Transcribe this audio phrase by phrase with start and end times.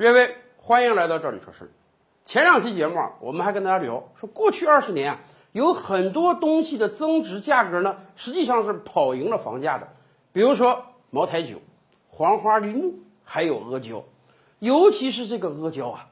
[0.00, 1.68] 各位，欢迎来到这里说事。
[2.24, 5.18] 前两期节目啊，我们还跟大家聊说，过去二十年啊，
[5.50, 9.88] 有很多东西的增值价格呢，实际上是跑赢了房价的。
[10.32, 11.56] 比如说茅台酒、
[12.10, 12.94] 黄花梨木，
[13.24, 14.04] 还有阿胶，
[14.60, 16.06] 尤其是这个阿胶啊，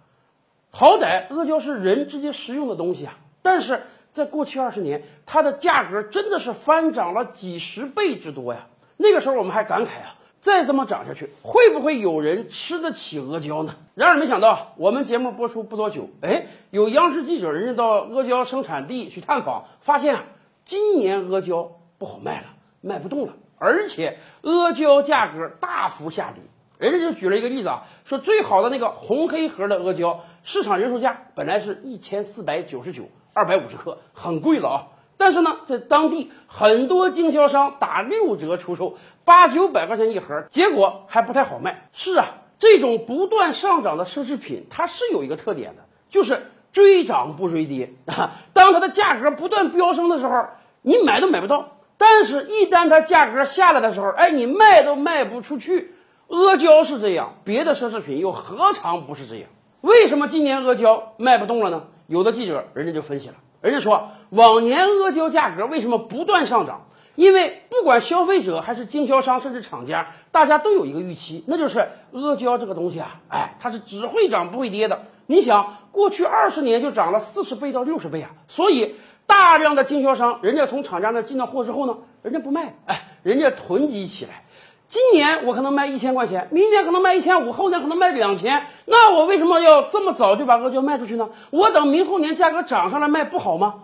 [0.73, 8.67] 好歹阿胶是人直接食用的东西啊，但是在过去二十年，它的价格真的是翻涨了几十倍之多呀。
[8.97, 10.19] 那个时候我们还感慨啊。
[10.47, 13.75] 再这么涨下去，会不会有人吃得起阿胶呢？
[13.97, 20.23] 然而没想到，我们节目播出不多久，哎，有央视记者人家到阿胶生产地去探访，发现啊，
[20.65, 22.47] 今年阿胶不好卖了，
[22.81, 26.45] 卖不动了，而且阿胶价格大幅下跌。
[26.79, 34.87] 人家就举了一个例子啊，说最好的那个红黑盒的阿胶，市场人售价本来是一千四百九十九，二百五十克，很贵了啊。
[35.17, 41.89] 但是呢，在当地很多经销商打六折出售，八九百块钱一盒，结果还不太好卖。
[41.93, 48.33] 是啊，这种不断上涨的奢侈品，它是有一个特点的，就是追涨不追跌啊。
[48.53, 50.45] 当它的价格不断飙升的时候，
[50.83, 55.95] 你买都买不到；但是，一旦它价格下来的时候，哎，你卖都卖不出去。
[56.29, 59.49] 阿胶是这样，别的奢侈品又何尝不是这样？
[59.81, 61.85] 为什么今年阿胶卖不动了呢？
[62.07, 63.35] 有的记者人家就分析了。
[63.61, 66.87] 人家说，往年阿胶价格为什么不断上涨？
[67.15, 71.79] 因为不管消费者还是经销商，甚至厂家，大家都有一个预期，那就是
[72.13, 75.01] 阿胶这个东西啊，哎，它是只会涨不会跌的。
[75.27, 78.95] 你想，过去二十年就涨了四十倍到六十倍啊，所以
[79.27, 84.45] 大量的经销商，人家从厂家那进到货之后呢，人家不卖，哎，人家囤积起来。
[84.89, 88.67] 今年我可能卖一千块钱，明年可能卖一千五，后年可能卖两千。
[88.85, 91.29] 那我为什么要这么早就把阿胶卖出去呢？
[91.51, 93.75] 我等明后年价格涨上来卖不好吗？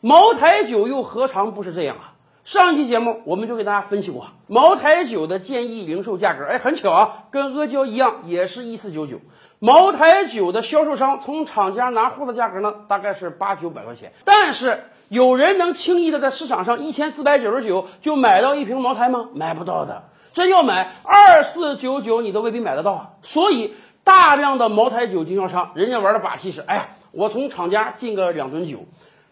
[0.00, 2.12] 茅台酒又何尝不是这样啊？
[2.44, 9.18] 上一期节目我们就给大家分析过，茅台酒的建议零售价格，哎，很巧啊，跟阿胶一样，也是一四九九。
[9.60, 14.12] 茅台酒的销售商从厂家拿货的价格呢，大概是八九百块钱。
[14.26, 19.30] 但是有人能轻易的在市场上一千四百九十九就买到一瓶茅台吗？
[19.32, 20.04] 买不到的。
[20.34, 23.10] 真要买二四九九，你都未必买得到啊！
[23.22, 23.72] 所以
[24.02, 28.84] 大量的茅台酒经销商，人家玩的把戏是：哎呀，我从厂家进个两吨酒，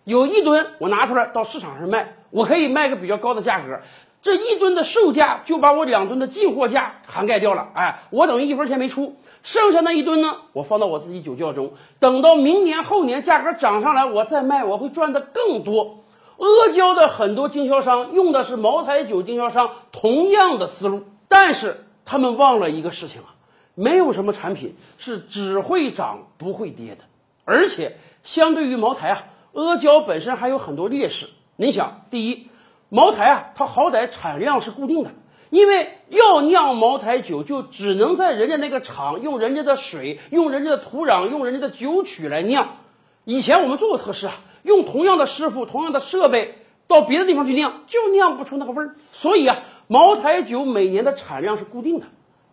[0.05, 3.81] 有一吨我拿出来到市场上卖，我可以卖个比较高的价格，
[4.23, 7.71] 这一吨的售价就把我两吨的进货价涵盖掉了。
[7.75, 16.02] 哎，我等于一分钱没出，剩下那一吨呢，我放到我自己酒窖中，等到明年后年价格涨上来，我再卖，我会赚的更多。
[16.43, 23.39] 阿胶的很多经销商用的是茅台酒经销商同样的思路，但是他们忘了一个事情啊，
[23.77, 27.05] 没有什么产品是只会涨不会跌的，
[27.45, 31.29] 而且相对于茅台啊，阿胶本身还有很多劣势。
[31.55, 32.49] 你想，第一，
[32.89, 35.13] 茅台啊，它好歹产量是固定的，
[35.49, 42.79] 因为要酿茅台酒，就只能在人家那个厂用人家的水、用人家的土壤、用人家的酒曲来酿。
[43.25, 44.41] 以前我们做过测试啊。
[44.63, 48.95] 用同样的师傅、同样的设备到别的地方去酿，就酿不出那个味儿。
[49.13, 49.59] 所以啊，
[49.89, 52.07] 茅台酒每年的产量是固定的，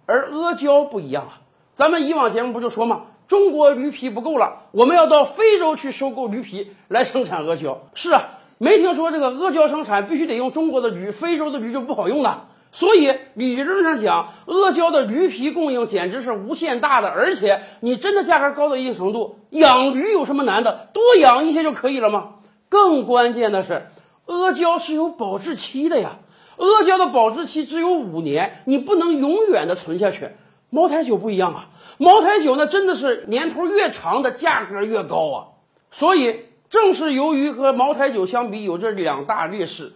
[0.06, 1.42] 而阿胶不一样啊。
[1.74, 7.84] 咱们以往节目不就说嘛，中国驴皮不够了，我们要到非洲去收购驴皮来生产阿胶。
[7.94, 12.48] 是啊，没听说这个阿胶生产必须得用中国的驴，非洲的驴就不好用的。
[12.72, 20.90] 所以理论上讲，阿胶的驴皮供应简直是无限大的，而且你真的价格高到一定程度，养驴有什么难的？
[20.94, 22.36] 多养一些就可以了吗？
[22.70, 23.88] 更关键的是，
[24.28, 26.20] 阿胶是有保质期的呀，
[26.58, 30.30] 阿胶的保质期只有五年，你不能永远的存下去。
[30.70, 35.38] 茅台酒不一样啊，茅台酒呢真的是年头越长的价格越高啊。
[35.90, 39.94] 所以正是由于和茅台酒相比有这两大劣势。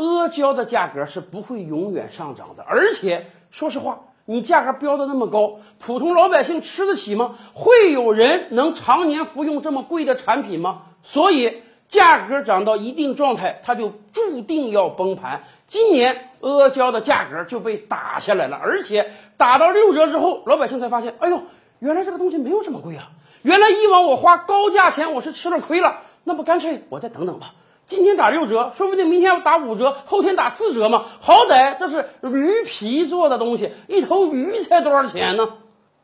[0.00, 7.36] 阿胶的价格是不会永远上涨的，而且说实话，你价格标的那么高，普通老百姓吃得起吗？
[7.52, 10.84] 会有人能常年服用这么贵的产品吗？
[11.02, 15.42] 所以价格涨到一定状态，它就注定要崩盘。
[15.66, 21.42] 今年阿胶的价格就被打下来了，而且打到六折之后，老百姓才发现，哎呦，
[21.78, 23.10] 原来这个东西没有这么贵啊！
[23.42, 27.54] 原来以往我花高价钱，我是吃了亏了，那不干脆我再等等吧。
[27.90, 31.06] 今天打六折，说不定明天要打五折，后天打四折嘛。
[31.18, 35.54] 好歹这是驴皮做的东西，一头驴才多少钱呢？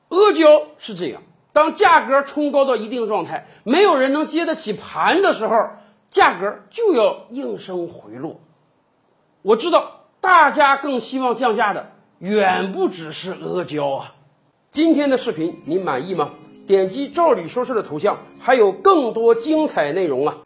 [0.09, 1.23] 阿胶是这样，
[1.53, 5.69] 当价格冲高到一定状态，没有人能接得起盘的时候，
[6.11, 8.41] 价格就要应声回落。
[9.43, 14.15] 我知道大家更希望降价的远不只是阿胶啊。
[14.73, 16.31] 今天的视频你满意吗？
[16.67, 20.39] 点击赵理说事的头像，还有更多精彩内容啊。